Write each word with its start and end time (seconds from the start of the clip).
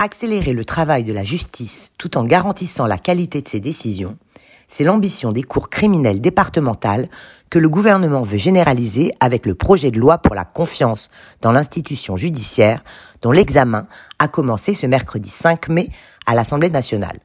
Accélérer 0.00 0.52
le 0.52 0.64
travail 0.64 1.04
de 1.04 1.12
la 1.12 1.22
justice 1.22 1.92
tout 1.98 2.18
en 2.18 2.24
garantissant 2.24 2.86
la 2.86 2.98
qualité 2.98 3.42
de 3.42 3.48
ses 3.48 3.60
décisions, 3.60 4.18
c'est 4.66 4.82
l'ambition 4.82 5.30
des 5.30 5.44
cours 5.44 5.70
criminelles 5.70 6.20
départementales 6.20 7.08
que 7.48 7.60
le 7.60 7.68
gouvernement 7.68 8.22
veut 8.22 8.36
généraliser 8.36 9.12
avec 9.20 9.46
le 9.46 9.54
projet 9.54 9.92
de 9.92 10.00
loi 10.00 10.18
pour 10.18 10.34
la 10.34 10.44
confiance 10.44 11.10
dans 11.42 11.52
l'institution 11.52 12.16
judiciaire 12.16 12.82
dont 13.22 13.30
l'examen 13.30 13.86
a 14.18 14.26
commencé 14.26 14.74
ce 14.74 14.86
mercredi 14.86 15.30
5 15.30 15.68
mai 15.68 15.90
à 16.26 16.34
l'Assemblée 16.34 16.70
nationale. 16.70 17.18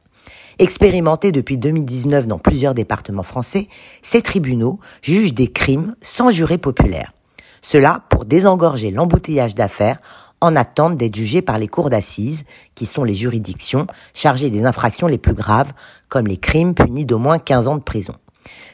Expérimentés 0.59 1.31
depuis 1.31 1.57
2019 1.57 2.27
dans 2.27 2.37
plusieurs 2.37 2.75
départements 2.75 3.23
français, 3.23 3.67
ces 4.03 4.21
tribunaux 4.21 4.79
jugent 5.01 5.33
des 5.33 5.51
crimes 5.51 5.95
sans 6.03 6.29
juré 6.29 6.59
populaire. 6.59 7.13
Cela 7.61 8.03
pour 8.09 8.25
désengorger 8.25 8.91
l'embouteillage 8.91 9.55
d'affaires 9.55 9.99
en 10.41 10.55
attente 10.55 10.97
d'être 10.97 11.15
jugés 11.15 11.41
par 11.41 11.57
les 11.57 11.67
cours 11.67 11.89
d'assises, 11.89 12.45
qui 12.75 12.85
sont 12.85 13.03
les 13.03 13.13
juridictions 13.13 13.87
chargées 14.13 14.49
des 14.49 14.65
infractions 14.65 15.07
les 15.07 15.17
plus 15.17 15.33
graves, 15.33 15.73
comme 16.07 16.27
les 16.27 16.37
crimes 16.37 16.73
punis 16.73 17.05
d'au 17.05 17.19
moins 17.19 17.39
15 17.39 17.67
ans 17.67 17.77
de 17.77 17.83
prison. 17.83 18.15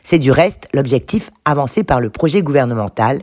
C'est 0.04 0.20
du 0.20 0.32
reste 0.32 0.68
l'objectif 0.74 1.32
avancé 1.44 1.84
par 1.84 2.00
le 2.00 2.10
projet 2.10 2.42
gouvernemental 2.42 3.22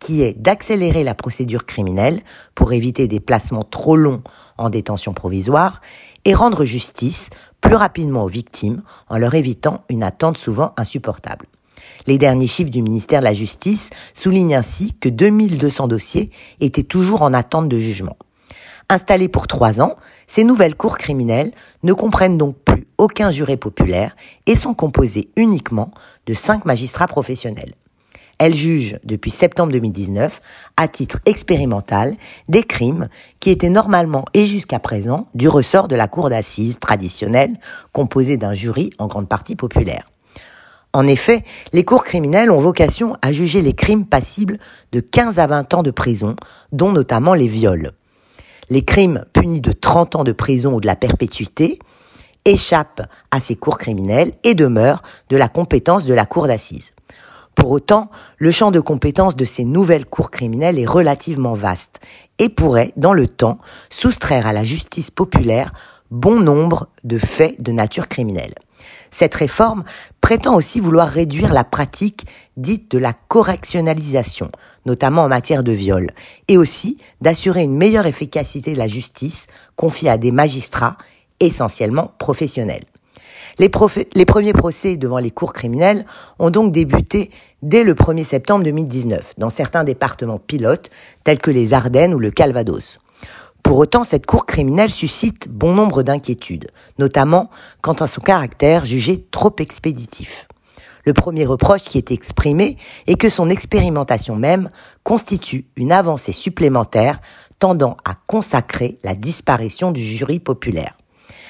qui 0.00 0.22
est 0.22 0.34
d'accélérer 0.34 1.02
la 1.02 1.14
procédure 1.14 1.64
criminelle 1.64 2.20
pour 2.54 2.72
éviter 2.72 3.08
des 3.08 3.20
placements 3.20 3.64
trop 3.64 3.96
longs 3.96 4.22
en 4.58 4.68
détention 4.68 5.14
provisoire 5.14 5.80
et 6.24 6.34
rendre 6.34 6.64
justice 6.64 7.30
plus 7.60 7.76
rapidement 7.76 8.24
aux 8.24 8.28
victimes 8.28 8.82
en 9.08 9.16
leur 9.16 9.34
évitant 9.34 9.84
une 9.88 10.02
attente 10.02 10.36
souvent 10.36 10.74
insupportable. 10.76 11.46
Les 12.06 12.18
derniers 12.18 12.46
chiffres 12.46 12.70
du 12.70 12.82
ministère 12.82 13.20
de 13.20 13.24
la 13.24 13.32
Justice 13.32 13.90
soulignent 14.12 14.56
ainsi 14.56 14.92
que 15.00 15.08
2200 15.08 15.88
dossiers 15.88 16.30
étaient 16.60 16.82
toujours 16.82 17.22
en 17.22 17.32
attente 17.32 17.68
de 17.68 17.78
jugement. 17.78 18.16
Installées 18.90 19.28
pour 19.28 19.46
trois 19.46 19.80
ans, 19.80 19.96
ces 20.26 20.44
nouvelles 20.44 20.74
cours 20.74 20.98
criminelles 20.98 21.52
ne 21.82 21.92
comprennent 21.92 22.38
donc 22.38 22.56
plus 22.56 22.86
aucun 22.98 23.30
juré 23.30 23.56
populaire 23.56 24.14
et 24.46 24.56
sont 24.56 24.74
composées 24.74 25.30
uniquement 25.36 25.90
de 26.26 26.34
cinq 26.34 26.64
magistrats 26.64 27.06
professionnels. 27.06 27.74
Elles 28.38 28.54
jugent 28.54 28.98
depuis 29.04 29.30
septembre 29.30 29.72
2019, 29.72 30.40
à 30.76 30.88
titre 30.88 31.20
expérimental, 31.24 32.16
des 32.48 32.64
crimes 32.64 33.08
qui 33.40 33.50
étaient 33.50 33.70
normalement 33.70 34.24
et 34.34 34.44
jusqu'à 34.44 34.80
présent 34.80 35.28
du 35.34 35.48
ressort 35.48 35.88
de 35.88 35.96
la 35.96 36.08
cour 36.08 36.30
d'assises 36.30 36.78
traditionnelle, 36.78 37.58
composée 37.92 38.36
d'un 38.36 38.54
jury 38.54 38.90
en 38.98 39.06
grande 39.06 39.28
partie 39.28 39.56
populaire. 39.56 40.04
En 40.94 41.08
effet, 41.08 41.42
les 41.72 41.84
cours 41.84 42.04
criminelles 42.04 42.52
ont 42.52 42.60
vocation 42.60 43.16
à 43.20 43.32
juger 43.32 43.60
les 43.60 43.72
crimes 43.72 44.06
passibles 44.06 44.58
de 44.92 45.00
15 45.00 45.40
à 45.40 45.48
20 45.48 45.74
ans 45.74 45.82
de 45.82 45.90
prison, 45.90 46.36
dont 46.70 46.92
notamment 46.92 47.34
les 47.34 47.48
viols. 47.48 47.90
Les 48.70 48.84
crimes 48.84 49.24
punis 49.32 49.60
de 49.60 49.72
30 49.72 50.14
ans 50.14 50.24
de 50.24 50.30
prison 50.30 50.74
ou 50.74 50.80
de 50.80 50.86
la 50.86 50.94
perpétuité 50.94 51.80
échappent 52.44 53.02
à 53.32 53.40
ces 53.40 53.56
cours 53.56 53.78
criminelles 53.78 54.32
et 54.44 54.54
demeurent 54.54 55.02
de 55.30 55.36
la 55.36 55.48
compétence 55.48 56.06
de 56.06 56.14
la 56.14 56.26
cour 56.26 56.46
d'assises. 56.46 56.92
Pour 57.56 57.72
autant, 57.72 58.08
le 58.38 58.52
champ 58.52 58.70
de 58.70 58.80
compétence 58.80 59.34
de 59.34 59.44
ces 59.44 59.64
nouvelles 59.64 60.06
cours 60.06 60.30
criminelles 60.30 60.78
est 60.78 60.86
relativement 60.86 61.54
vaste 61.54 62.00
et 62.38 62.48
pourrait, 62.48 62.92
dans 62.96 63.12
le 63.12 63.26
temps, 63.26 63.58
soustraire 63.90 64.46
à 64.46 64.52
la 64.52 64.62
justice 64.62 65.10
populaire 65.10 65.72
bon 66.14 66.38
nombre 66.38 66.88
de 67.02 67.18
faits 67.18 67.60
de 67.60 67.72
nature 67.72 68.08
criminelle. 68.08 68.54
Cette 69.10 69.34
réforme 69.34 69.84
prétend 70.20 70.54
aussi 70.54 70.78
vouloir 70.78 71.08
réduire 71.08 71.52
la 71.52 71.64
pratique 71.64 72.24
dite 72.56 72.90
de 72.92 72.98
la 72.98 73.12
correctionnalisation, 73.12 74.50
notamment 74.86 75.22
en 75.22 75.28
matière 75.28 75.64
de 75.64 75.72
viol, 75.72 76.10
et 76.48 76.56
aussi 76.56 76.98
d'assurer 77.20 77.64
une 77.64 77.76
meilleure 77.76 78.06
efficacité 78.06 78.72
de 78.74 78.78
la 78.78 78.88
justice 78.88 79.48
confiée 79.76 80.08
à 80.08 80.16
des 80.16 80.30
magistrats 80.30 80.96
essentiellement 81.40 82.12
professionnels. 82.18 82.84
Les, 83.58 83.68
premiers 83.68 84.52
procès 84.52 84.96
devant 84.96 85.18
les 85.18 85.30
cours 85.30 85.52
criminelles 85.52 86.06
ont 86.38 86.50
donc 86.50 86.72
débuté 86.72 87.30
dès 87.62 87.84
le 87.84 87.94
1er 87.94 88.24
septembre 88.24 88.64
2019 88.64 89.34
dans 89.38 89.50
certains 89.50 89.84
départements 89.84 90.38
pilotes 90.38 90.90
tels 91.24 91.38
que 91.38 91.50
les 91.50 91.72
Ardennes 91.72 92.14
ou 92.14 92.18
le 92.18 92.30
Calvados. 92.30 92.98
Pour 93.64 93.78
autant, 93.78 94.04
cette 94.04 94.26
cour 94.26 94.44
criminelle 94.44 94.90
suscite 94.90 95.48
bon 95.48 95.72
nombre 95.72 96.02
d'inquiétudes, 96.02 96.68
notamment 96.98 97.48
quant 97.80 97.94
à 97.94 98.06
son 98.06 98.20
caractère 98.20 98.84
jugé 98.84 99.26
trop 99.30 99.56
expéditif. 99.58 100.46
Le 101.06 101.14
premier 101.14 101.46
reproche 101.46 101.82
qui 101.82 101.96
est 101.96 102.12
exprimé 102.12 102.76
est 103.06 103.16
que 103.16 103.30
son 103.30 103.48
expérimentation 103.48 104.36
même 104.36 104.70
constitue 105.02 105.66
une 105.76 105.92
avancée 105.92 106.30
supplémentaire 106.32 107.20
tendant 107.58 107.96
à 108.04 108.14
consacrer 108.26 108.98
la 109.02 109.14
disparition 109.14 109.92
du 109.92 110.02
jury 110.02 110.40
populaire. 110.40 110.98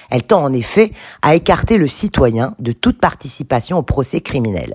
Elle 0.09 0.23
tend 0.23 0.43
en 0.43 0.53
effet 0.53 0.93
à 1.21 1.35
écarter 1.35 1.79
le 1.79 1.89
citoyen 1.89 2.55
de 2.61 2.71
toute 2.71 3.01
participation 3.01 3.77
au 3.77 3.83
procès 3.83 4.21
criminel. 4.21 4.75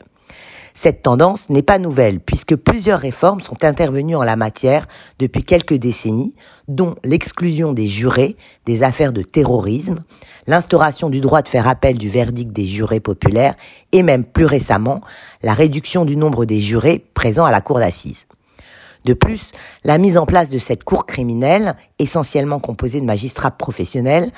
Cette 0.74 1.02
tendance 1.02 1.50
n'est 1.50 1.64
pas 1.64 1.80
nouvelle 1.80 2.20
puisque 2.20 2.56
plusieurs 2.56 3.00
réformes 3.00 3.42
sont 3.42 3.64
intervenues 3.64 4.16
en 4.16 4.24
la 4.24 4.36
matière 4.36 4.88
depuis 5.18 5.44
quelques 5.44 5.74
décennies, 5.74 6.36
dont 6.68 6.96
l'exclusion 7.04 7.74
des 7.74 7.88
jurés 7.88 8.38
des 8.66 8.84
affaires 8.84 9.14
de 9.14 9.22
terrorisme, 9.22 10.04
l'instauration 10.48 11.10
du 11.10 11.22
droit 11.22 11.42
de 11.42 11.48
faire 11.48 11.68
appel 11.68 11.98
du 11.98 12.10
verdict 12.10 12.52
des 12.52 12.66
jurés 12.66 13.00
populaires 13.00 13.56
et 13.92 14.04
même 14.04 14.26
plus 14.26 14.46
récemment 14.46 15.02
la 15.44 15.54
réduction 15.54 16.06
du 16.06 16.16
nombre 16.16 16.46
des 16.46 16.60
jurés 16.60 17.04
présents 17.14 17.46
à 17.46 17.52
la 17.52 17.62
cour 17.62 17.80
d'assises. 17.80 18.28
De 19.06 19.14
plus, 19.14 19.54
la 19.84 19.98
mise 19.98 20.18
en 20.18 20.26
place 20.26 20.50
de 20.50 20.58
cette 20.58 20.84
cour 20.84 21.06
criminelle, 21.06 21.76
essentiellement 22.00 22.60
composée 22.60 23.00
de 23.00 23.06
magistrats 23.06 23.52
professionnels, 23.52 24.30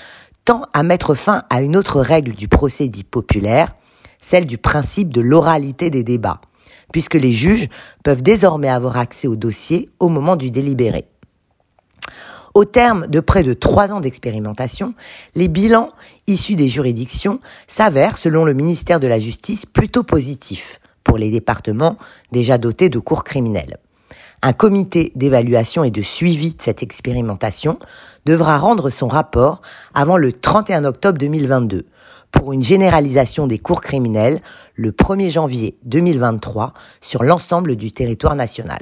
tend 0.46 0.63
à 0.74 0.84
mettre 0.84 1.16
fin 1.16 1.44
à 1.50 1.62
une 1.62 1.75
autre 1.75 2.00
règle 2.02 2.34
du 2.34 2.48
procès 2.48 2.88
dit 2.88 3.03
populaire, 3.03 3.75
celle 4.21 4.45
du 4.45 4.57
principe 4.57 5.11
de 5.11 5.19
l'oralité 5.19 5.89
des 5.89 6.03
débats, 6.03 6.39
puisque 6.93 7.15
les 7.15 7.31
juges 7.31 7.67
peuvent 8.03 8.21
désormais 8.21 8.69
avoir 8.69 8.97
accès 8.97 9.27
au 9.27 9.35
dossier 9.35 9.89
au 9.99 10.07
moment 10.07 10.35
du 10.35 10.51
délibéré. 10.51 11.05
Au 12.53 12.65
terme 12.65 13.07
de 13.07 13.21
près 13.21 13.43
de 13.43 13.53
trois 13.53 13.91
ans 13.91 14.01
d'expérimentation, 14.01 14.93
les 15.35 15.47
bilans 15.47 15.91
issus 16.27 16.55
des 16.55 16.67
juridictions 16.67 17.39
s'avèrent, 17.67 18.17
selon 18.17 18.43
le 18.43 18.53
ministère 18.53 18.99
de 18.99 19.07
la 19.07 19.19
Justice, 19.19 19.65
plutôt 19.65 20.03
positifs 20.03 20.79
pour 21.03 21.17
les 21.17 21.31
départements 21.31 21.97
déjà 22.31 22.57
dotés 22.57 22.89
de 22.89 22.99
cours 22.99 23.23
criminels. 23.23 23.77
Un 24.43 24.53
comité 24.53 25.11
d'évaluation 25.15 25.83
et 25.83 25.91
de 25.91 26.01
suivi 26.01 26.55
de 26.55 26.61
cette 26.61 26.83
expérimentation 26.83 27.79
devra 28.25 28.57
rendre 28.57 28.89
son 28.89 29.07
rapport 29.07 29.61
avant 29.93 30.17
le 30.17 30.33
31 30.33 30.83
octobre 30.83 31.19
2022 31.19 31.85
pour 32.31 32.53
une 32.53 32.64
généralisation 32.64 33.47
des 33.47 33.59
cours 33.59 33.81
criminels 33.81 34.42
le 34.75 34.92
1er 34.92 35.30
janvier 35.30 35.78
2023 35.84 36.74
sur 37.02 37.24
l'ensemble 37.24 37.75
du 37.75 37.92
territoire 37.92 38.36
national. 38.36 38.80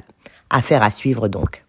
Affaire 0.50 0.82
à 0.82 0.90
suivre 0.90 1.28
donc. 1.28 1.64